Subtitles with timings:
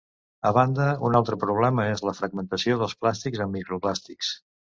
[0.51, 4.35] A banda, un altre problema és la fragmentació dels plàstics en microplàstics.